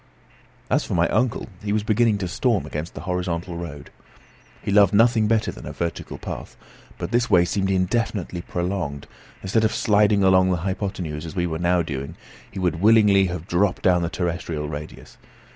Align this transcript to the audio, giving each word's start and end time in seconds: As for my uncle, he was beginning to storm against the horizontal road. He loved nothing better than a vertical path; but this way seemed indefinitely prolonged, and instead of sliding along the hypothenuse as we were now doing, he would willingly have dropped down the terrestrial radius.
As 0.67 0.83
for 0.83 0.95
my 0.95 1.07
uncle, 1.09 1.47
he 1.63 1.71
was 1.71 1.83
beginning 1.83 2.17
to 2.17 2.27
storm 2.27 2.65
against 2.65 2.95
the 2.95 3.01
horizontal 3.01 3.55
road. 3.55 3.91
He 4.63 4.71
loved 4.71 4.95
nothing 4.95 5.27
better 5.27 5.51
than 5.51 5.67
a 5.67 5.71
vertical 5.73 6.17
path; 6.17 6.57
but 6.97 7.11
this 7.11 7.29
way 7.29 7.45
seemed 7.45 7.69
indefinitely 7.69 8.41
prolonged, 8.41 9.03
and 9.05 9.43
instead 9.43 9.63
of 9.63 9.75
sliding 9.75 10.23
along 10.23 10.49
the 10.49 10.57
hypothenuse 10.65 11.27
as 11.27 11.35
we 11.35 11.45
were 11.45 11.59
now 11.59 11.83
doing, 11.83 12.15
he 12.49 12.57
would 12.57 12.81
willingly 12.81 13.25
have 13.27 13.47
dropped 13.47 13.83
down 13.83 14.01
the 14.01 14.09
terrestrial 14.09 14.67
radius. 14.67 15.19